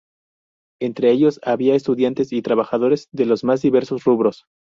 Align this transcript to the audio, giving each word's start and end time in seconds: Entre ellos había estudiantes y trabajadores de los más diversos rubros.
Entre 0.81 1.11
ellos 1.11 1.39
había 1.43 1.75
estudiantes 1.75 2.33
y 2.33 2.41
trabajadores 2.41 3.07
de 3.11 3.27
los 3.27 3.43
más 3.43 3.61
diversos 3.61 4.03
rubros. 4.03 4.47